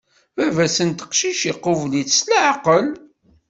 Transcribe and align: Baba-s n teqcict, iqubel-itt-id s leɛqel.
Baba-s 0.35 0.77
n 0.87 0.89
teqcict, 0.91 1.43
iqubel-itt-id 1.51 2.13
s 2.17 2.29
leɛqel. 2.29 2.87